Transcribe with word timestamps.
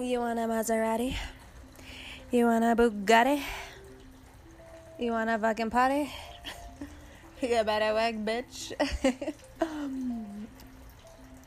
You 0.00 0.20
want 0.20 0.38
a 0.38 0.42
Maserati? 0.42 1.16
You 2.30 2.44
want 2.44 2.64
a 2.64 2.76
Bugatti? 2.76 3.40
You 4.98 5.12
want 5.12 5.30
a 5.30 5.38
fucking 5.38 5.70
party? 5.70 6.12
you 7.40 7.62
better 7.64 7.94
work, 7.94 8.14
bitch. 8.16 8.72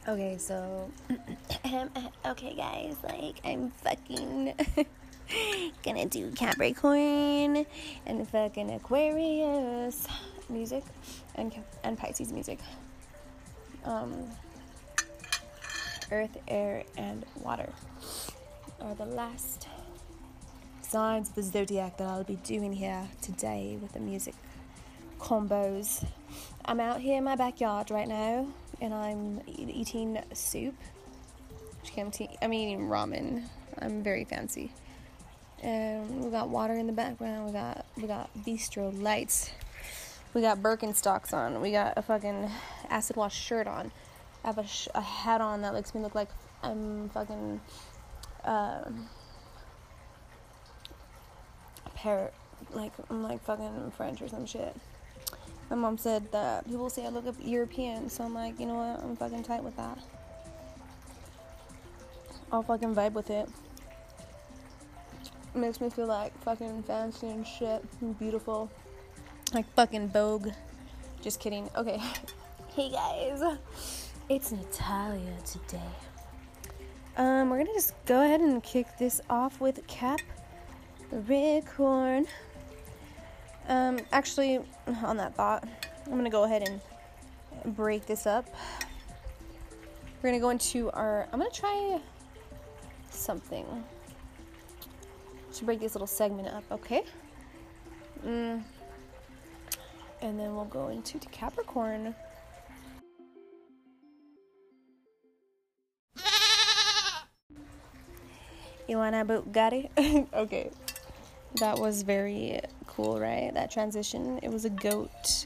okay, 0.07 0.37
so. 0.39 0.89
okay, 2.25 2.55
guys, 2.55 2.95
like, 3.03 3.39
I'm 3.45 3.69
fucking 3.69 4.55
gonna 5.83 6.07
do 6.07 6.31
Capricorn 6.31 7.67
and 8.07 8.27
fucking 8.29 8.71
Aquarius 8.71 10.07
music 10.49 10.83
and, 11.35 11.53
and 11.83 11.99
Pisces 11.99 12.33
music. 12.33 12.57
Um, 13.85 14.25
earth, 16.11 16.35
air, 16.47 16.83
and 16.97 17.23
water 17.43 17.69
are 18.81 18.95
the 18.95 19.05
last 19.05 19.67
signs 20.81 21.29
of 21.29 21.35
the 21.35 21.43
zodiac 21.43 21.97
that 21.97 22.07
I'll 22.07 22.23
be 22.23 22.37
doing 22.37 22.73
here 22.73 23.07
today 23.21 23.77
with 23.81 23.93
the 23.93 23.99
music 23.99 24.35
combos. 25.19 26.05
I'm 26.65 26.79
out 26.79 27.01
here 27.01 27.17
in 27.17 27.23
my 27.23 27.35
backyard 27.35 27.91
right 27.91 28.07
now 28.07 28.47
and 28.81 28.93
I'm 28.93 29.41
eating 29.47 30.21
soup. 30.33 30.75
I'm 31.97 32.53
eating 32.53 32.87
ramen. 32.87 33.43
I'm 33.79 34.03
very 34.03 34.23
fancy. 34.23 34.71
And 35.61 36.23
we 36.23 36.31
got 36.31 36.49
water 36.49 36.73
in 36.73 36.87
the 36.87 36.93
background. 36.93 37.47
We 37.47 37.51
got 37.51 37.85
we 37.97 38.07
got 38.07 38.29
bistro 38.45 38.97
lights. 39.01 39.51
We 40.33 40.41
got 40.41 40.59
Birkenstocks 40.59 41.33
on. 41.33 41.59
We 41.59 41.71
got 41.71 41.97
a 41.97 42.01
fucking 42.01 42.49
acid 42.89 43.15
wash 43.15 43.35
shirt 43.35 43.67
on. 43.67 43.91
I 44.43 44.47
have 44.47 44.57
a, 44.57 44.65
sh- 44.67 44.87
a 44.95 45.01
hat 45.01 45.41
on 45.41 45.63
that 45.63 45.73
makes 45.73 45.93
me 45.93 46.01
look 46.01 46.15
like 46.15 46.29
I'm 46.63 47.09
fucking 47.09 47.59
Um, 48.43 49.09
a 51.85 51.89
parrot. 51.95 52.33
Like 52.71 52.93
I'm 53.09 53.23
like 53.23 53.43
fucking 53.43 53.91
French 53.95 54.21
or 54.21 54.27
some 54.27 54.45
shit. 54.45 54.75
My 55.69 55.75
mom 55.75 55.97
said 55.97 56.31
that 56.31 56.67
people 56.67 56.89
say 56.89 57.05
I 57.05 57.09
look 57.09 57.25
European, 57.43 58.09
so 58.09 58.23
I'm 58.23 58.33
like, 58.33 58.59
you 58.59 58.65
know 58.65 58.75
what? 58.75 59.03
I'm 59.03 59.15
fucking 59.15 59.43
tight 59.43 59.63
with 59.63 59.77
that. 59.77 59.99
I'll 62.51 62.63
fucking 62.63 62.95
vibe 62.95 63.13
with 63.13 63.29
it. 63.29 63.47
it 65.53 65.57
makes 65.57 65.79
me 65.79 65.91
feel 65.91 66.07
like 66.07 66.35
fucking 66.43 66.83
fancy 66.83 67.27
and 67.27 67.45
shit 67.45 67.83
and 68.01 68.17
beautiful. 68.17 68.71
Like 69.53 69.71
fucking 69.75 70.09
Vogue. 70.09 70.49
Just 71.21 71.39
kidding. 71.39 71.69
Okay. 71.75 72.01
hey 72.75 72.89
guys. 72.89 73.57
It's 74.27 74.51
Natalia 74.51 75.37
today. 75.45 76.08
Um, 77.19 77.49
we're 77.49 77.57
gonna 77.57 77.73
just 77.73 77.93
go 78.05 78.23
ahead 78.23 78.39
and 78.39 78.63
kick 78.63 78.87
this 78.97 79.19
off 79.29 79.59
with 79.59 79.85
Cap 79.87 80.21
Capricorn. 81.09 82.25
Um, 83.67 83.99
actually, 84.13 84.61
on 85.03 85.17
that 85.17 85.35
thought, 85.35 85.67
I'm 86.05 86.13
gonna 86.13 86.29
go 86.29 86.45
ahead 86.45 86.69
and 86.69 87.75
break 87.75 88.05
this 88.05 88.25
up. 88.25 88.47
We're 90.21 90.29
gonna 90.29 90.39
go 90.39 90.49
into 90.49 90.91
our. 90.91 91.27
I'm 91.33 91.39
gonna 91.39 91.51
try 91.51 91.99
something 93.09 93.65
to 95.55 95.65
break 95.65 95.81
this 95.81 95.95
little 95.95 96.07
segment 96.07 96.47
up, 96.47 96.63
okay? 96.71 97.03
Mm. 98.25 98.63
And 100.21 100.39
then 100.39 100.55
we'll 100.55 100.63
go 100.63 100.87
into 100.87 101.19
Capricorn. 101.19 102.15
You 108.89 108.97
want 108.97 109.13
a 109.13 109.23
Bugatti? 109.23 110.27
okay. 110.33 110.71
That 111.59 111.77
was 111.77 112.01
very 112.01 112.59
cool, 112.87 113.19
right? 113.19 113.51
That 113.53 113.69
transition. 113.69 114.39
It 114.41 114.49
was 114.49 114.65
a 114.65 114.71
goat. 114.71 115.45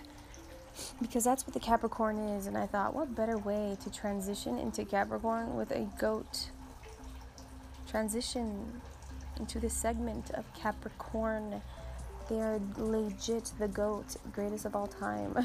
Because 1.02 1.26
that's 1.26 1.46
what 1.46 1.54
the 1.54 1.60
Capricorn 1.60 2.20
is. 2.20 2.48
And 2.48 2.58
I 2.58 2.66
thought, 2.66 2.96
what 2.96 3.14
better 3.14 3.38
way 3.38 3.76
to 3.84 3.92
transition 3.92 4.58
into 4.58 4.86
Capricorn 4.86 5.58
with 5.58 5.72
a 5.72 5.90
goat? 6.00 6.52
Transition 7.86 8.82
into 9.38 9.60
this 9.60 9.74
segment 9.74 10.32
of 10.32 10.46
Capricorn. 10.54 11.62
They 12.30 12.40
are 12.40 12.62
legit 12.78 13.52
the 13.60 13.68
goat, 13.68 14.16
greatest 14.32 14.64
of 14.64 14.74
all 14.74 14.88
time. 14.88 15.38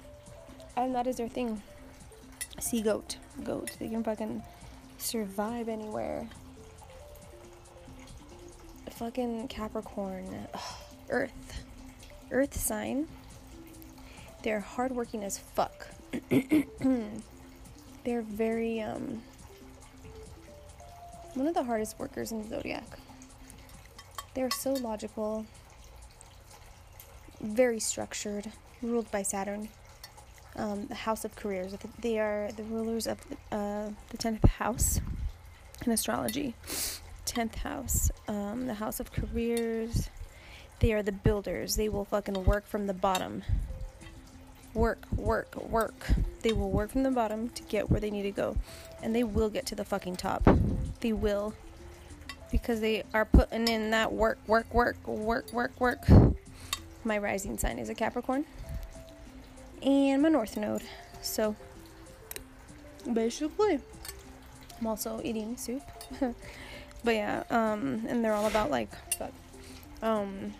and 0.78 0.94
that 0.94 1.06
is 1.06 1.18
their 1.18 1.28
thing. 1.28 1.60
Sea 2.60 2.80
goat. 2.80 3.18
Goat. 3.44 3.76
They 3.78 3.88
can 3.88 4.02
fucking 4.02 4.42
survive 4.96 5.68
anywhere 5.68 6.30
fucking 8.96 9.48
Capricorn, 9.48 10.48
Ugh. 10.54 10.60
Earth, 11.10 11.64
Earth 12.30 12.56
sign. 12.56 13.06
They're 14.42 14.60
hardworking 14.60 15.22
as 15.22 15.38
fuck. 15.38 15.88
They're 18.04 18.22
very 18.22 18.80
um 18.80 19.22
one 21.34 21.46
of 21.46 21.54
the 21.54 21.64
hardest 21.64 21.98
workers 21.98 22.32
in 22.32 22.42
the 22.42 22.48
zodiac. 22.48 22.86
They're 24.34 24.50
so 24.50 24.72
logical, 24.72 25.44
very 27.40 27.80
structured, 27.80 28.50
ruled 28.82 29.10
by 29.10 29.22
Saturn. 29.22 29.68
Um, 30.56 30.86
the 30.86 30.94
house 30.94 31.26
of 31.26 31.36
careers. 31.36 31.74
They 32.00 32.18
are 32.18 32.50
the 32.56 32.62
rulers 32.62 33.06
of 33.06 33.18
uh, 33.52 33.90
the 34.08 34.16
tenth 34.16 34.48
house 34.48 35.02
in 35.84 35.92
astrology. 35.92 36.54
10th 37.36 37.56
house, 37.56 38.10
um, 38.28 38.66
the 38.66 38.72
house 38.72 38.98
of 38.98 39.12
careers. 39.12 40.08
They 40.80 40.94
are 40.94 41.02
the 41.02 41.12
builders. 41.12 41.76
They 41.76 41.90
will 41.90 42.06
fucking 42.06 42.46
work 42.46 42.66
from 42.66 42.86
the 42.86 42.94
bottom. 42.94 43.42
Work, 44.72 45.04
work, 45.14 45.54
work. 45.68 46.06
They 46.40 46.54
will 46.54 46.70
work 46.70 46.92
from 46.92 47.02
the 47.02 47.10
bottom 47.10 47.50
to 47.50 47.62
get 47.64 47.90
where 47.90 48.00
they 48.00 48.10
need 48.10 48.22
to 48.22 48.30
go. 48.30 48.56
And 49.02 49.14
they 49.14 49.22
will 49.22 49.50
get 49.50 49.66
to 49.66 49.74
the 49.74 49.84
fucking 49.84 50.16
top. 50.16 50.48
They 51.00 51.12
will. 51.12 51.52
Because 52.50 52.80
they 52.80 53.04
are 53.12 53.26
putting 53.26 53.68
in 53.68 53.90
that 53.90 54.14
work, 54.14 54.38
work, 54.46 54.72
work, 54.72 55.06
work, 55.06 55.52
work, 55.52 55.78
work. 55.78 56.06
My 57.04 57.18
rising 57.18 57.58
sign 57.58 57.78
is 57.78 57.90
a 57.90 57.94
Capricorn. 57.94 58.46
And 59.82 60.22
my 60.22 60.30
north 60.30 60.56
node. 60.56 60.84
So, 61.20 61.54
basically, 63.12 63.78
I'm 64.80 64.86
also 64.86 65.20
eating 65.22 65.58
soup. 65.58 65.82
But 67.06 67.14
yeah, 67.14 67.44
um, 67.50 68.04
and 68.08 68.24
they're 68.24 68.34
all 68.34 68.48
about 68.48 68.68
like, 68.68 68.88
fuck, 69.14 69.30
um, 70.02 70.52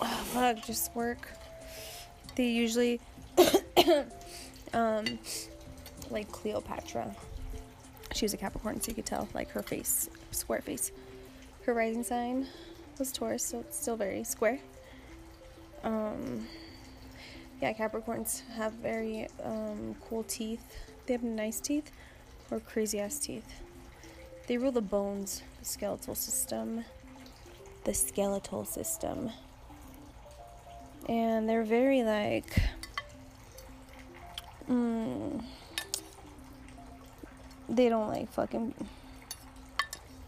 oh, 0.00 0.06
fuck, 0.32 0.64
just 0.64 0.96
work. 0.96 1.28
They 2.34 2.46
usually, 2.46 2.98
um, 4.72 5.18
like 6.08 6.32
Cleopatra. 6.32 7.14
She 8.14 8.24
was 8.24 8.32
a 8.32 8.38
Capricorn, 8.38 8.80
so 8.80 8.88
you 8.88 8.94
could 8.94 9.04
tell, 9.04 9.28
like 9.34 9.50
her 9.50 9.62
face, 9.62 10.08
square 10.30 10.62
face. 10.62 10.92
Her 11.66 11.74
rising 11.74 12.02
sign 12.02 12.46
was 12.98 13.12
Taurus, 13.12 13.44
so 13.44 13.60
it's 13.60 13.78
still 13.78 13.96
very 13.96 14.24
square. 14.24 14.58
Um, 15.84 16.46
yeah, 17.60 17.74
Capricorns 17.74 18.48
have 18.54 18.72
very 18.72 19.26
um, 19.44 19.94
cool 20.08 20.22
teeth. 20.22 20.64
They 21.04 21.12
have 21.12 21.22
nice 21.22 21.60
teeth 21.60 21.92
or 22.50 22.60
crazy 22.60 22.98
ass 22.98 23.18
teeth. 23.18 23.60
They 24.46 24.58
rule 24.58 24.70
the 24.70 24.80
bones, 24.80 25.42
the 25.58 25.64
skeletal 25.64 26.14
system, 26.14 26.84
the 27.84 27.92
skeletal 27.92 28.64
system. 28.64 29.30
And 31.08 31.48
they're 31.48 31.64
very 31.64 32.04
like. 32.04 32.62
Mm, 34.70 35.42
they 37.68 37.88
don't 37.88 38.08
like 38.08 38.30
fucking. 38.30 38.74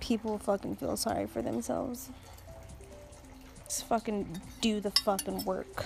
People 0.00 0.38
fucking 0.38 0.76
feel 0.76 0.96
sorry 0.96 1.26
for 1.26 1.42
themselves. 1.42 2.10
Just 3.64 3.86
fucking 3.86 4.40
do 4.60 4.80
the 4.80 4.90
fucking 4.90 5.44
work. 5.44 5.84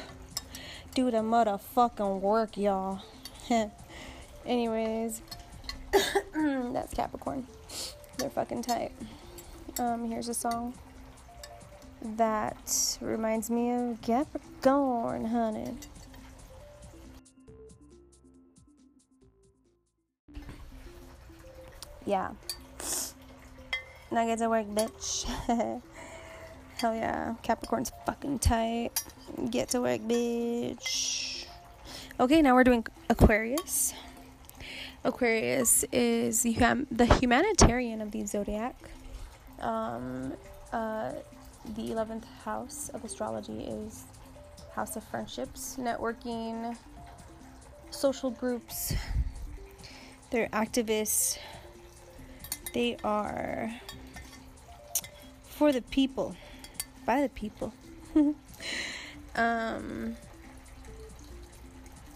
Do 0.94 1.11
the 1.11 1.19
motherfucking 1.19 2.20
work, 2.20 2.56
y'all. 2.56 3.02
Anyways, 4.46 5.20
that's 6.34 6.94
Capricorn. 6.94 7.46
They're 8.22 8.30
fucking 8.30 8.62
tight. 8.62 8.92
Um, 9.80 10.08
here's 10.08 10.28
a 10.28 10.34
song 10.34 10.74
that 12.00 12.96
reminds 13.00 13.50
me 13.50 13.72
of 13.72 14.00
Capricorn, 14.00 15.24
honey. 15.24 15.74
Yeah. 22.06 22.30
Now 24.12 24.24
get 24.24 24.38
to 24.38 24.48
work, 24.48 24.69
bitch. 24.69 25.24
Hell 26.76 26.94
yeah. 26.94 27.34
Capricorn's 27.42 27.90
fucking 28.06 28.38
tight. 28.38 29.02
Get 29.50 29.70
to 29.70 29.80
work, 29.80 30.00
bitch. 30.02 31.46
Okay, 32.20 32.40
now 32.40 32.54
we're 32.54 32.62
doing 32.62 32.86
Aquarius. 33.10 33.94
Aquarius 35.04 35.84
is 35.93 36.43
the, 36.43 36.52
hum- 36.52 36.87
the 36.90 37.06
humanitarian 37.06 38.00
of 38.00 38.12
the 38.12 38.25
zodiac. 38.25 38.76
Um, 39.60 40.32
uh, 40.72 41.12
the 41.75 41.90
11th 41.90 42.25
house 42.44 42.88
of 42.94 43.04
astrology 43.04 43.64
is 43.64 44.04
house 44.75 44.96
of 44.96 45.04
friendships, 45.04 45.76
networking, 45.78 46.76
social 47.90 48.31
groups. 48.31 48.94
They're 50.31 50.49
activists. 50.49 51.38
They 52.72 52.96
are 53.05 53.70
for 55.44 55.72
the 55.72 55.82
people, 55.82 56.34
by 57.05 57.22
the 57.22 57.28
people. 57.28 57.72
um, 59.34 60.16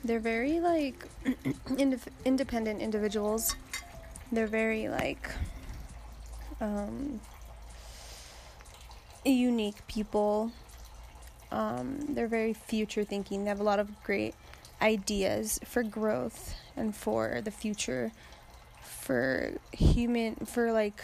they're 0.07 0.21
very 0.21 0.61
like 0.61 1.07
ind- 1.79 2.01
independent 2.25 2.81
individuals. 2.81 3.57
They're 4.33 4.47
very 4.47 4.89
like 4.89 5.31
um, 6.61 7.21
unique 9.25 9.87
people. 9.87 10.53
Um, 11.51 11.99
they're 12.09 12.29
very 12.29 12.53
future 12.53 13.05
thinking. 13.05 13.45
They 13.45 13.49
have 13.49 13.61
a 13.61 13.65
lot 13.65 13.79
of 13.79 14.03
great 14.03 14.35
ideas 14.81 15.59
for 15.65 15.83
growth 15.83 16.55
and 16.77 16.95
for 16.95 17.41
the 17.43 17.51
future, 17.51 18.13
for 18.83 19.53
human, 19.73 20.35
for 20.47 20.73
like 20.73 21.03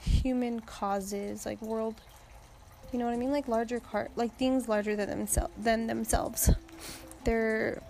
human 0.00 0.60
causes, 0.60 1.46
like 1.46 1.60
world. 1.62 2.00
You 2.92 2.98
know 2.98 3.06
what 3.06 3.14
I 3.14 3.16
mean? 3.16 3.32
Like 3.32 3.48
larger 3.48 3.80
car, 3.80 4.08
like 4.14 4.36
things 4.36 4.68
larger 4.68 4.94
than 4.94 5.08
themselves 5.08 5.52
than 5.58 5.86
themselves. 5.86 6.50
They're 7.24 7.82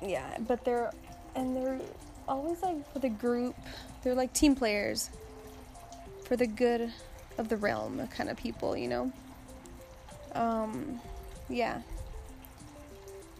yeah, 0.00 0.36
but 0.46 0.64
they're 0.64 0.90
and 1.34 1.56
they're 1.56 1.80
always 2.28 2.62
like 2.62 2.90
for 2.92 2.98
the 2.98 3.08
group. 3.08 3.56
They're 4.02 4.14
like 4.14 4.32
team 4.32 4.54
players 4.54 5.10
for 6.24 6.36
the 6.36 6.46
good 6.46 6.92
of 7.38 7.48
the 7.48 7.56
realm 7.56 8.06
kind 8.08 8.30
of 8.30 8.36
people, 8.36 8.76
you 8.76 8.88
know? 8.88 9.12
Um, 10.34 11.00
yeah. 11.48 11.82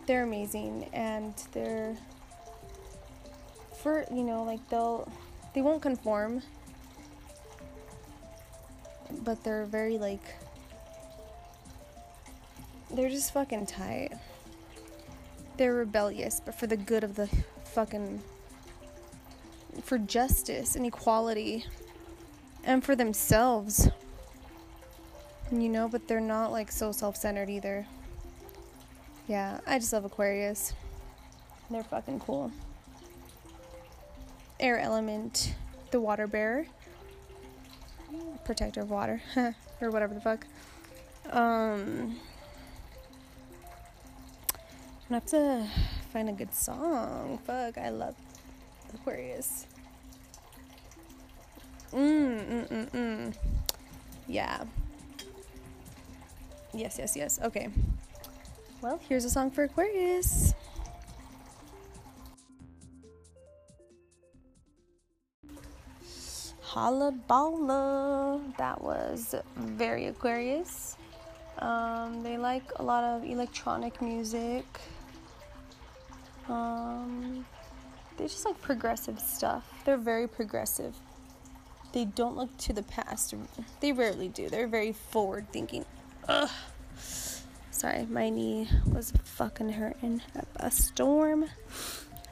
They're 0.07 0.25
amazing 0.25 0.89
and 0.93 1.35
they're 1.53 1.97
for, 3.83 4.05
you 4.13 4.23
know, 4.23 4.43
like 4.43 4.67
they'll 4.69 5.11
they 5.55 5.63
won't 5.63 5.83
conform. 5.83 6.43
But 9.25 9.43
they're 9.45 9.65
very 9.65 9.99
like 9.99 10.23
they're 12.91 13.11
just 13.11 13.33
fucking 13.33 13.67
tight. 13.67 14.13
They're 15.63 15.75
rebellious, 15.75 16.43
but 16.45 16.57
for 16.57 16.67
the 16.67 16.77
good 16.77 17.05
of 17.05 17.15
the 17.15 17.29
fucking 17.67 18.21
for 19.85 19.97
justice 19.97 20.75
and 20.75 20.85
equality 20.85 21.67
and 22.65 22.83
for 22.83 22.97
themselves. 22.97 23.89
You 25.53 25.69
know, 25.69 25.87
but 25.87 26.09
they're 26.09 26.19
not 26.19 26.51
like 26.51 26.73
so 26.73 26.91
self 26.91 27.17
centered 27.17 27.49
either. 27.49 27.87
Yeah, 29.29 29.61
I 29.65 29.79
just 29.79 29.93
love 29.93 30.05
Aquarius. 30.05 30.73
They're 31.71 31.85
fucking 31.85 32.19
cool. 32.19 32.51
Air 34.59 34.81
element, 34.81 35.55
the 35.93 36.01
water 36.01 36.27
bearer, 36.27 36.67
protector 38.45 38.81
of 38.81 38.91
water, 38.91 39.23
or 39.81 39.91
whatever 39.93 40.13
the 40.13 40.21
fuck. 40.21 40.45
Um, 41.31 42.17
I 45.13 45.17
have 45.17 45.27
to 45.27 45.67
find 46.11 46.31
a 46.31 46.33
good 46.33 46.55
song. 46.55 47.39
Fuck, 47.45 47.77
I 47.77 47.91
love 47.91 48.15
Aquarius. 48.95 49.67
Mm, 51.93 52.47
mm, 52.47 52.69
mm, 52.69 52.91
mm. 52.91 53.35
Yeah. 54.27 54.65
Yes, 56.73 56.97
yes, 56.99 57.15
yes. 57.15 57.41
Okay. 57.43 57.69
Well, 58.81 58.99
here's 59.07 59.27
a 59.27 59.31
song 59.31 59.51
for 59.51 59.65
Aquarius. 59.65 60.55
Holla. 66.63 67.13
That 68.57 68.81
was 68.81 69.35
very 69.57 70.07
Aquarius. 70.07 70.97
Um, 71.59 72.23
they 72.23 72.39
like 72.39 72.65
a 72.77 72.83
lot 72.83 73.05
of 73.05 73.25
electronic 73.25 74.01
music. 74.01 74.65
Um, 76.49 77.45
they 78.17 78.25
just 78.25 78.45
like 78.45 78.61
progressive 78.61 79.19
stuff. 79.21 79.65
They're 79.85 79.97
very 79.97 80.29
progressive 80.29 80.95
they 81.93 82.07
don't 82.07 82.37
look 82.37 82.57
to 82.59 82.73
the 82.73 82.83
past. 82.83 83.35
They 83.81 83.93
rarely 83.93 84.29
do. 84.29 84.49
They're 84.49 84.67
very 84.67 84.93
forward 84.93 85.47
thinking. 85.53 85.85
Ugh. 86.29 86.51
Sorry, 87.71 88.07
my 88.07 88.31
knee 88.31 88.69
was 88.87 89.13
fucking 89.25 89.71
hurting 89.71 90.23
at 90.35 90.47
a 90.57 90.71
storm. 90.71 91.47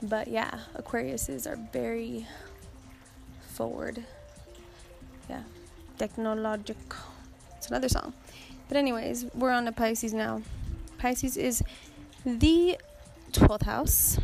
But 0.02 0.28
yeah, 0.28 0.60
Aquariuses 0.76 1.46
are 1.46 1.58
very 1.72 2.26
forward. 3.52 4.04
Yeah, 5.28 5.42
technological. 5.98 6.98
It's 7.56 7.68
another 7.68 7.88
song. 7.88 8.14
But, 8.68 8.76
anyways, 8.76 9.26
we're 9.34 9.50
on 9.50 9.64
to 9.66 9.72
Pisces 9.72 10.14
now. 10.14 10.42
Pisces 10.98 11.36
is 11.36 11.62
the 12.24 12.78
12th 13.50 13.62
house. 13.62 14.18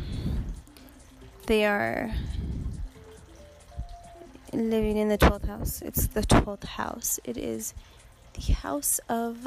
They 1.47 1.65
are 1.65 2.13
living 4.53 4.95
in 4.95 5.09
the 5.09 5.17
12th 5.17 5.47
house. 5.47 5.81
It's 5.81 6.07
the 6.07 6.21
12th 6.21 6.63
house. 6.63 7.19
It 7.25 7.35
is 7.35 7.73
the 8.35 8.53
house 8.53 9.01
of. 9.09 9.45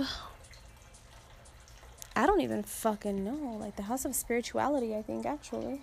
I 2.15 2.27
don't 2.27 2.43
even 2.43 2.63
fucking 2.63 3.25
know. 3.25 3.57
Like 3.59 3.77
the 3.77 3.85
house 3.85 4.05
of 4.05 4.15
spirituality, 4.15 4.95
I 4.95 5.01
think, 5.01 5.25
actually. 5.25 5.81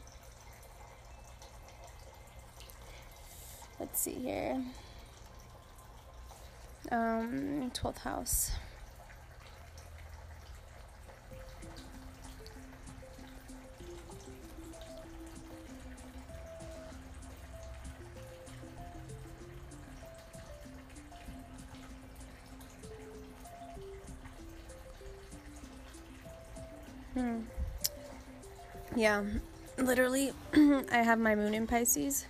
Let's 3.79 3.99
see 3.99 4.13
here. 4.13 4.61
Um, 6.91 7.71
12th 7.73 7.97
house. 7.99 8.51
Yeah, 28.97 29.23
literally, 29.77 30.33
I 30.55 31.03
have 31.03 31.19
my 31.19 31.35
moon 31.35 31.53
in 31.53 31.67
Pisces, 31.67 32.25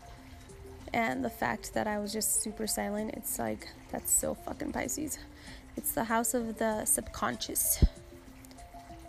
and 0.94 1.24
the 1.24 1.30
fact 1.30 1.74
that 1.76 1.88
I 1.88 1.98
was 1.98 2.12
just 2.12 2.42
super 2.42 2.68
silent, 2.68 3.12
it's 3.14 3.40
like, 3.40 3.70
that's 3.90 4.12
so 4.12 4.34
fucking 4.34 4.74
Pisces. 4.74 5.18
It's 5.78 5.94
the 5.94 6.04
house 6.04 6.34
of 6.34 6.58
the 6.58 6.84
subconscious, 6.84 7.86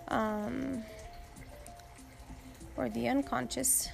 um, 0.06 0.84
or 2.76 2.88
the 2.90 3.08
unconscious. 3.08 3.88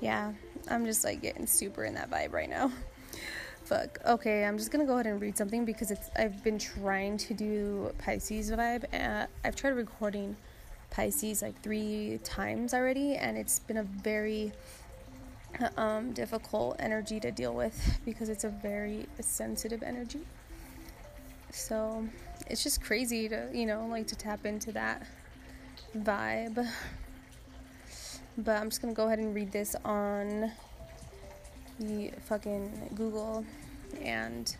Yeah, 0.00 0.32
I'm 0.66 0.84
just 0.84 1.04
like 1.04 1.22
getting 1.22 1.46
super 1.46 1.84
in 1.84 1.94
that 1.94 2.10
vibe 2.10 2.32
right 2.32 2.50
now. 2.50 2.72
Fuck. 3.70 4.00
Okay, 4.04 4.44
I'm 4.44 4.58
just 4.58 4.72
gonna 4.72 4.84
go 4.84 4.94
ahead 4.94 5.06
and 5.06 5.22
read 5.22 5.38
something 5.38 5.64
because 5.64 5.92
it's 5.92 6.10
I've 6.16 6.42
been 6.42 6.58
trying 6.58 7.16
to 7.18 7.34
do 7.34 7.92
Pisces 7.98 8.50
vibe 8.50 8.84
and 8.90 9.28
I've 9.44 9.54
tried 9.54 9.76
recording 9.76 10.36
Pisces 10.90 11.40
like 11.40 11.62
three 11.62 12.18
times 12.24 12.74
already 12.74 13.14
and 13.14 13.38
it's 13.38 13.60
been 13.60 13.76
a 13.76 13.84
very 13.84 14.52
um, 15.76 16.12
difficult 16.12 16.78
energy 16.80 17.20
to 17.20 17.30
deal 17.30 17.54
with 17.54 18.00
because 18.04 18.28
it's 18.28 18.42
a 18.42 18.48
very 18.48 19.06
sensitive 19.20 19.84
energy. 19.84 20.26
So 21.52 22.08
it's 22.48 22.64
just 22.64 22.82
crazy 22.82 23.28
to, 23.28 23.50
you 23.54 23.66
know, 23.66 23.86
like 23.86 24.08
to 24.08 24.16
tap 24.16 24.46
into 24.46 24.72
that 24.72 25.06
vibe. 25.96 26.68
But 28.36 28.60
I'm 28.60 28.68
just 28.68 28.82
gonna 28.82 28.94
go 28.94 29.06
ahead 29.06 29.20
and 29.20 29.32
read 29.32 29.52
this 29.52 29.76
on 29.84 30.50
the 31.78 32.10
fucking 32.26 32.90
Google 32.96 33.44
and 34.02 34.56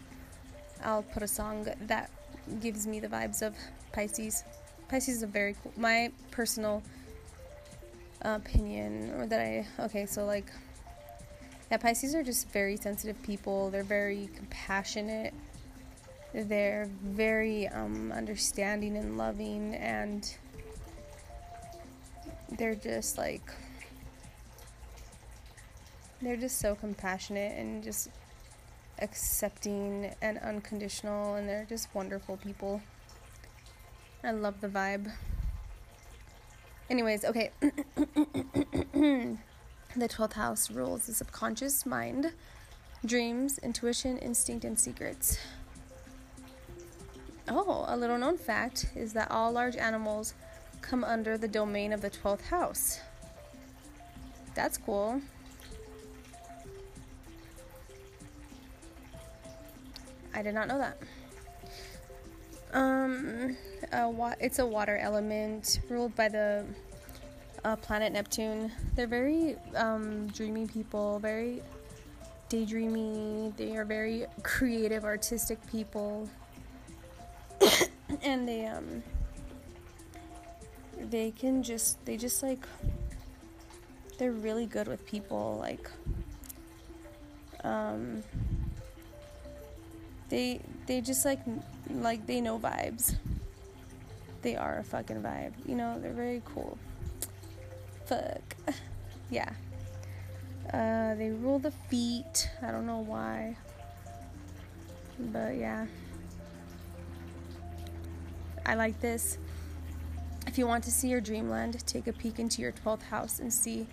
I'll 0.84 1.02
put 1.02 1.22
a 1.22 1.28
song 1.28 1.66
that 1.82 2.10
gives 2.60 2.86
me 2.86 3.00
the 3.00 3.08
vibes 3.08 3.42
of 3.42 3.54
Pisces. 3.92 4.44
Pisces 4.88 5.16
is 5.16 5.22
a 5.22 5.26
very 5.26 5.54
cool, 5.62 5.72
my 5.76 6.10
personal 6.30 6.82
opinion, 8.22 9.12
or 9.16 9.26
that 9.26 9.40
I, 9.40 9.66
okay, 9.84 10.06
so 10.06 10.24
like, 10.24 10.46
yeah, 11.70 11.76
Pisces 11.76 12.14
are 12.14 12.22
just 12.22 12.48
very 12.48 12.76
sensitive 12.76 13.22
people. 13.22 13.70
They're 13.70 13.82
very 13.84 14.28
compassionate. 14.34 15.34
they're 16.32 16.88
very 17.02 17.68
um, 17.68 18.12
understanding 18.12 18.96
and 18.96 19.16
loving, 19.16 19.74
and 19.74 20.32
they're 22.58 22.74
just 22.74 23.18
like 23.18 23.42
they're 26.22 26.36
just 26.36 26.58
so 26.58 26.74
compassionate 26.74 27.56
and 27.58 27.82
just 27.82 28.10
accepting 29.00 30.14
and 30.20 30.38
unconditional, 30.38 31.34
and 31.34 31.48
they're 31.48 31.66
just 31.68 31.94
wonderful 31.94 32.36
people. 32.36 32.82
I 34.22 34.32
love 34.32 34.60
the 34.60 34.68
vibe. 34.68 35.10
Anyways, 36.88 37.24
okay. 37.24 37.50
the 37.60 39.38
12th 39.96 40.32
house 40.32 40.70
rules 40.70 41.06
the 41.06 41.14
subconscious 41.14 41.86
mind, 41.86 42.32
dreams, 43.04 43.58
intuition, 43.58 44.18
instinct, 44.18 44.64
and 44.64 44.78
secrets. 44.78 45.38
Oh, 47.48 47.84
a 47.88 47.96
little 47.96 48.18
known 48.18 48.36
fact 48.36 48.90
is 48.94 49.12
that 49.14 49.30
all 49.30 49.52
large 49.52 49.76
animals 49.76 50.34
come 50.80 51.02
under 51.04 51.38
the 51.38 51.48
domain 51.48 51.92
of 51.92 52.00
the 52.00 52.10
12th 52.10 52.42
house. 52.42 53.00
That's 54.54 54.76
cool. 54.78 55.20
I 60.40 60.42
did 60.42 60.54
not 60.54 60.68
know 60.68 60.78
that. 60.78 60.96
Um, 62.72 63.58
wa- 63.92 64.36
it's 64.40 64.58
a 64.58 64.64
water 64.64 64.96
element 64.96 65.80
ruled 65.90 66.16
by 66.16 66.30
the 66.30 66.64
uh, 67.62 67.76
planet 67.76 68.10
Neptune. 68.10 68.72
They're 68.94 69.06
very 69.06 69.56
um, 69.76 70.28
dreamy 70.28 70.66
people, 70.66 71.18
very 71.18 71.60
daydreamy. 72.48 73.54
They 73.58 73.76
are 73.76 73.84
very 73.84 74.24
creative, 74.42 75.04
artistic 75.04 75.58
people, 75.70 76.26
and 78.22 78.48
they 78.48 78.64
um 78.64 79.02
they 81.10 81.32
can 81.32 81.62
just 81.62 82.02
they 82.06 82.16
just 82.16 82.42
like 82.42 82.66
they're 84.16 84.32
really 84.32 84.64
good 84.64 84.88
with 84.88 85.04
people 85.04 85.58
like 85.60 85.90
um 87.62 88.22
they 90.30 90.60
they 90.86 91.00
just 91.00 91.24
like 91.24 91.40
like 91.90 92.26
they 92.26 92.40
know 92.40 92.58
vibes. 92.58 93.16
They 94.42 94.56
are 94.56 94.78
a 94.78 94.84
fucking 94.84 95.20
vibe. 95.22 95.52
You 95.66 95.74
know, 95.74 96.00
they're 96.00 96.14
very 96.14 96.42
cool. 96.44 96.78
Fuck. 98.06 98.56
Yeah. 99.32 99.48
Uh, 100.74 101.14
they 101.14 101.30
rule 101.30 101.60
the 101.60 101.70
feet. 101.70 102.50
I 102.62 102.72
don't 102.72 102.84
know 102.84 102.98
why. 102.98 103.56
But 105.20 105.56
yeah. 105.56 105.86
I 108.66 108.74
like 108.74 109.00
this. 109.00 109.38
If 110.48 110.58
you 110.58 110.66
want 110.66 110.82
to 110.84 110.90
see 110.90 111.06
your 111.08 111.20
dreamland, 111.20 111.86
take 111.86 112.08
a 112.08 112.12
peek 112.12 112.40
into 112.40 112.60
your 112.60 112.72
12th 112.72 113.02
house 113.02 113.38
and 113.38 113.52
see 113.52 113.86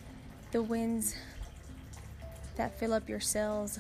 the 0.52 0.64
winds 0.64 1.16
that 2.56 2.80
fill 2.80 2.94
up 2.94 3.08
your 3.08 3.20
cells. 3.20 3.78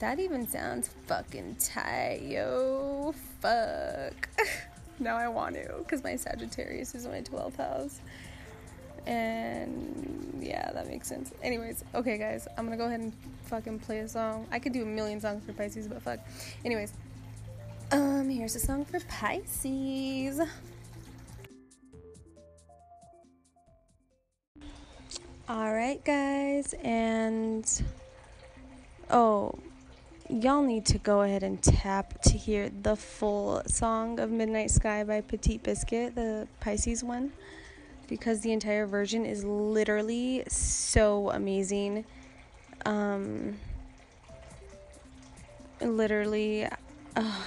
That 0.00 0.18
even 0.18 0.48
sounds 0.48 0.90
fucking 1.06 1.56
tight, 1.60 2.22
yo. 2.22 3.14
Fuck. 3.40 4.28
now 4.98 5.16
I 5.16 5.28
want 5.28 5.54
to, 5.54 5.76
because 5.78 6.02
my 6.02 6.16
Sagittarius 6.16 6.94
is 6.94 7.06
my 7.06 7.20
12th 7.20 7.56
house. 7.56 8.00
And 9.06 10.38
yeah, 10.40 10.72
that 10.72 10.88
makes 10.88 11.08
sense. 11.08 11.32
Anyways, 11.42 11.84
okay, 11.94 12.18
guys, 12.18 12.48
I'm 12.56 12.64
gonna 12.64 12.76
go 12.76 12.86
ahead 12.86 13.00
and 13.00 13.12
fucking 13.44 13.80
play 13.80 14.00
a 14.00 14.08
song. 14.08 14.46
I 14.50 14.58
could 14.58 14.72
do 14.72 14.82
a 14.82 14.86
million 14.86 15.20
songs 15.20 15.44
for 15.44 15.52
Pisces, 15.52 15.88
but 15.88 16.02
fuck. 16.02 16.20
Anyways, 16.64 16.92
um, 17.92 18.28
here's 18.28 18.56
a 18.56 18.60
song 18.60 18.84
for 18.84 18.98
Pisces. 19.00 20.40
All 25.46 25.74
right, 25.74 26.02
guys, 26.04 26.72
and 26.82 27.82
oh, 29.10 29.54
y'all 30.28 30.62
need 30.62 30.86
to 30.86 30.98
go 30.98 31.22
ahead 31.22 31.42
and 31.42 31.62
tap 31.62 32.20
to 32.22 32.30
hear 32.38 32.70
the 32.82 32.96
full 32.96 33.62
song 33.66 34.18
of 34.18 34.30
Midnight 34.30 34.70
Sky 34.70 35.04
by 35.04 35.20
Petit 35.20 35.58
Biscuit, 35.58 36.14
the 36.14 36.48
Pisces 36.60 37.04
one, 37.04 37.32
because 38.08 38.40
the 38.40 38.52
entire 38.52 38.86
version 38.86 39.26
is 39.26 39.44
literally 39.44 40.42
so 40.48 41.30
amazing. 41.30 42.04
Um, 42.86 43.58
literally, 45.80 46.68
uh, 47.16 47.42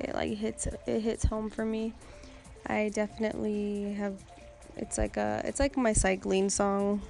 it 0.00 0.14
like 0.14 0.36
hits 0.36 0.66
it 0.86 1.00
hits 1.00 1.24
home 1.24 1.48
for 1.48 1.64
me. 1.64 1.94
I 2.66 2.90
definitely 2.92 3.94
have. 3.94 4.22
It's 4.76 4.98
like 4.98 5.16
a 5.16 5.42
it's 5.44 5.60
like 5.60 5.76
my 5.76 5.92
cycling 5.92 6.50
song. 6.50 7.02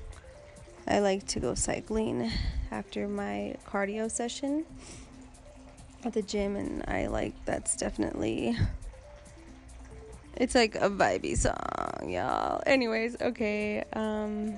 I 0.86 0.98
like 1.00 1.26
to 1.28 1.40
go 1.40 1.54
cycling 1.54 2.30
after 2.70 3.08
my 3.08 3.56
cardio 3.66 4.10
session 4.10 4.64
at 6.04 6.12
the 6.12 6.22
gym, 6.22 6.56
and 6.56 6.84
I 6.88 7.06
like 7.06 7.34
that's 7.44 7.76
definitely. 7.76 8.56
It's 10.36 10.54
like 10.54 10.74
a 10.76 10.88
vibey 10.88 11.36
song, 11.36 12.08
y'all. 12.08 12.62
Anyways, 12.66 13.20
okay. 13.20 13.84
Um. 13.92 14.54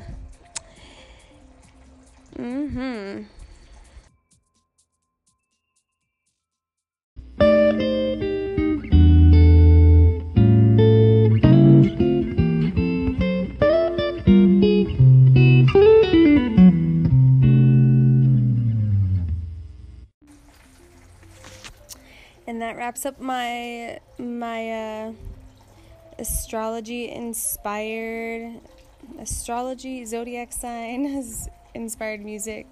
Mhm. 2.38 3.26
Wraps 22.92 23.06
up 23.06 23.18
my 23.18 23.98
my 24.18 24.70
uh, 24.70 25.12
astrology 26.18 27.10
inspired 27.10 28.60
astrology 29.18 30.04
zodiac 30.04 30.52
sign 30.52 31.06
has 31.14 31.48
inspired 31.74 32.22
music. 32.22 32.66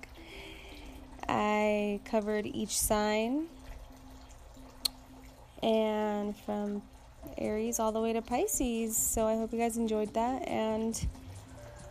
I 1.26 2.00
covered 2.04 2.44
each 2.44 2.78
sign. 2.78 3.46
And 5.62 6.36
from 6.36 6.82
aries 7.38 7.80
all 7.80 7.90
the 7.90 8.02
way 8.02 8.12
to 8.12 8.20
pisces. 8.20 8.98
So 8.98 9.26
i 9.26 9.36
hope 9.36 9.54
you 9.54 9.58
guys 9.58 9.78
enjoyed 9.78 10.12
that. 10.12 10.46
And 10.46 10.94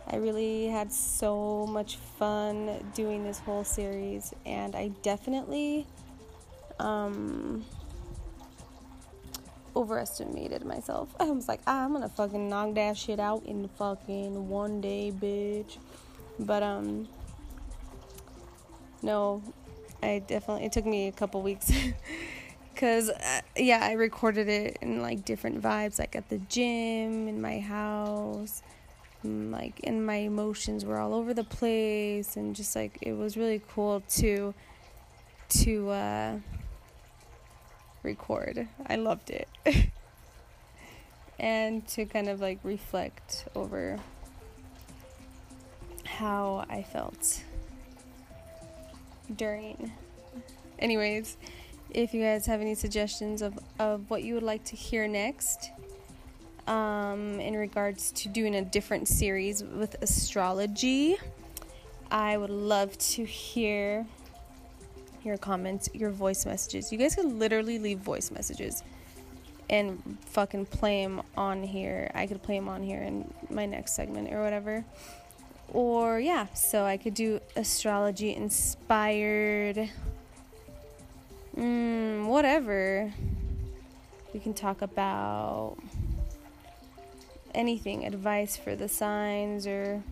i 0.06 0.14
really 0.14 0.68
had 0.68 0.92
so 0.92 1.66
much 1.66 1.96
fun 1.96 2.78
doing 2.94 3.24
this 3.24 3.40
whole 3.40 3.64
series. 3.64 4.32
And 4.46 4.76
i 4.76 4.92
definitely 5.02 5.84
um, 6.78 7.64
overestimated 9.74 10.64
myself. 10.64 11.14
I 11.18 11.30
was 11.30 11.48
like, 11.48 11.60
ah, 11.66 11.84
I'm 11.84 11.92
gonna 11.92 12.08
fucking 12.08 12.48
knock 12.48 12.74
that 12.74 12.96
shit 12.96 13.20
out 13.20 13.44
in 13.44 13.68
fucking 13.68 14.48
one 14.48 14.80
day, 14.80 15.12
bitch. 15.14 15.78
But 16.38 16.62
um, 16.62 17.08
no, 19.02 19.42
I 20.02 20.22
definitely. 20.26 20.64
It 20.66 20.72
took 20.72 20.86
me 20.86 21.08
a 21.08 21.12
couple 21.12 21.42
weeks. 21.42 21.70
Cause 22.76 23.10
uh, 23.10 23.40
yeah, 23.56 23.80
I 23.82 23.92
recorded 23.92 24.48
it 24.48 24.78
in 24.80 25.02
like 25.02 25.24
different 25.24 25.60
vibes, 25.60 25.98
like 25.98 26.16
at 26.16 26.30
the 26.30 26.38
gym, 26.38 27.28
in 27.28 27.40
my 27.40 27.58
house, 27.60 28.62
and, 29.22 29.52
like 29.52 29.80
and 29.84 30.06
my 30.06 30.16
emotions 30.16 30.86
were 30.86 30.98
all 30.98 31.12
over 31.12 31.34
the 31.34 31.44
place, 31.44 32.36
and 32.36 32.56
just 32.56 32.74
like 32.74 32.98
it 33.02 33.12
was 33.12 33.36
really 33.36 33.60
cool 33.74 34.02
to 34.16 34.54
to 35.50 35.90
uh 35.90 36.36
record. 38.02 38.68
I 38.86 38.96
loved 38.96 39.30
it. 39.30 39.48
and 41.38 41.86
to 41.88 42.04
kind 42.04 42.28
of 42.28 42.40
like 42.40 42.58
reflect 42.62 43.46
over 43.54 43.98
how 46.04 46.66
I 46.68 46.82
felt 46.82 47.42
during. 49.36 49.92
Anyways, 50.78 51.36
if 51.90 52.14
you 52.14 52.22
guys 52.22 52.46
have 52.46 52.60
any 52.60 52.74
suggestions 52.74 53.42
of, 53.42 53.58
of 53.78 54.10
what 54.10 54.22
you 54.22 54.34
would 54.34 54.42
like 54.42 54.64
to 54.64 54.76
hear 54.76 55.08
next, 55.08 55.70
um, 56.66 57.40
in 57.40 57.56
regards 57.56 58.12
to 58.12 58.28
doing 58.28 58.54
a 58.54 58.62
different 58.62 59.08
series 59.08 59.62
with 59.62 59.96
astrology, 60.02 61.16
I 62.10 62.36
would 62.36 62.50
love 62.50 62.96
to 62.98 63.24
hear 63.24 64.06
your 65.24 65.36
comments, 65.36 65.88
your 65.92 66.10
voice 66.10 66.46
messages. 66.46 66.92
You 66.92 66.98
guys 66.98 67.14
could 67.14 67.32
literally 67.32 67.78
leave 67.78 67.98
voice 67.98 68.30
messages 68.30 68.82
and 69.68 70.18
fucking 70.26 70.66
play 70.66 71.02
them 71.02 71.22
on 71.36 71.62
here. 71.62 72.10
I 72.14 72.26
could 72.26 72.42
play 72.42 72.56
them 72.56 72.68
on 72.68 72.82
here 72.82 73.02
in 73.02 73.32
my 73.50 73.66
next 73.66 73.92
segment 73.94 74.32
or 74.32 74.42
whatever. 74.42 74.84
Or, 75.72 76.18
yeah, 76.18 76.46
so 76.54 76.84
I 76.84 76.96
could 76.96 77.14
do 77.14 77.40
astrology 77.54 78.34
inspired 78.34 79.90
Mm, 81.56 82.26
whatever. 82.26 83.12
We 84.32 84.40
can 84.40 84.54
talk 84.54 84.82
about 84.82 85.76
anything, 87.54 88.06
advice 88.06 88.56
for 88.56 88.76
the 88.76 88.88
signs 88.88 89.66
or 89.66 90.02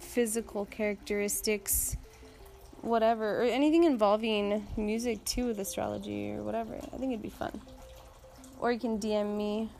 physical 0.00 0.64
characteristics, 0.64 1.96
whatever, 2.82 3.40
or 3.40 3.44
anything 3.44 3.84
involving 3.84 4.66
music 4.76 5.24
too 5.24 5.46
with 5.46 5.58
astrology 5.58 6.32
or 6.32 6.42
whatever. 6.42 6.74
I 6.74 6.96
think 6.98 7.12
it'd 7.12 7.22
be 7.22 7.30
fun. 7.30 7.60
Or 8.58 8.70
you 8.70 8.78
can 8.78 8.98
DM 8.98 9.36
me. 9.36 9.70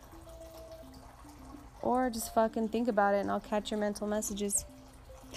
Or 1.83 2.11
just 2.11 2.33
fucking 2.33 2.69
think 2.69 2.89
about 2.89 3.15
it 3.15 3.19
and 3.19 3.31
I'll 3.31 3.41
catch 3.41 3.71
your 3.71 3.81
mental 3.81 4.07
messages. 4.07 4.65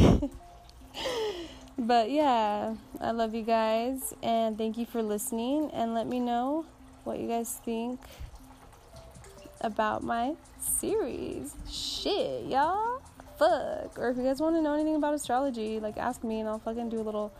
but 1.77 2.11
yeah, 2.11 2.75
I 3.01 3.11
love 3.11 3.33
you 3.33 3.41
guys 3.41 4.13
and 4.21 4.57
thank 4.57 4.77
you 4.77 4.85
for 4.85 5.01
listening 5.01 5.71
and 5.73 5.93
let 5.93 6.07
me 6.07 6.19
know 6.19 6.65
what 7.03 7.19
you 7.19 7.27
guys 7.27 7.59
think 7.65 7.99
about 9.61 10.03
my 10.03 10.35
series. 10.59 11.55
Shit, 11.67 12.45
y'all. 12.45 13.01
Fuck. 13.37 13.97
Or 13.97 14.09
if 14.09 14.17
you 14.17 14.23
guys 14.23 14.39
want 14.39 14.55
to 14.55 14.61
know 14.61 14.75
anything 14.75 14.95
about 14.95 15.13
astrology, 15.13 15.79
like 15.79 15.97
ask 15.97 16.23
me 16.23 16.39
and 16.39 16.47
I'll 16.47 16.59
fucking 16.59 16.89
do 16.89 17.01
a 17.01 17.03
little 17.03 17.33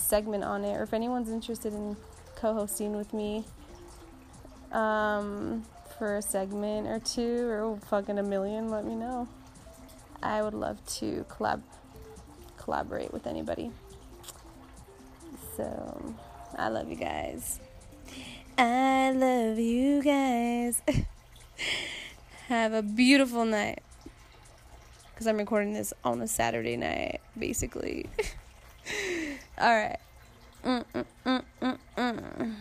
segment 0.00 0.44
on 0.44 0.64
it. 0.64 0.76
Or 0.76 0.82
if 0.82 0.94
anyone's 0.94 1.30
interested 1.30 1.72
in 1.72 1.96
co 2.36 2.54
hosting 2.54 2.96
with 2.96 3.12
me 3.12 3.44
um, 4.72 5.64
for 5.98 6.16
a 6.16 6.22
segment 6.22 6.86
or 6.86 6.98
two 6.98 7.48
or 7.48 7.78
fucking 7.88 8.18
a 8.18 8.22
million, 8.22 8.70
let 8.70 8.84
me 8.84 8.94
know. 8.94 9.28
I 10.22 10.42
would 10.42 10.54
love 10.54 10.84
to 10.98 11.24
collab 11.28 11.62
collaborate 12.56 13.12
with 13.12 13.26
anybody. 13.26 13.70
So, 15.56 16.14
I 16.56 16.68
love 16.68 16.88
you 16.88 16.96
guys. 16.96 17.58
I 18.58 19.12
love 19.12 19.58
you 19.58 20.02
guys. 20.02 20.82
Have 22.48 22.72
a 22.72 22.82
beautiful 22.82 23.44
night. 23.44 23.82
Because 25.12 25.26
I'm 25.26 25.38
recording 25.38 25.72
this 25.72 25.92
on 26.04 26.20
a 26.20 26.28
Saturday 26.28 26.76
night, 26.76 27.20
basically. 27.38 28.06
All 29.60 29.68
right. 29.68 29.98
Mm, 30.64 30.84
mm, 31.26 31.44
mm, 31.98 32.56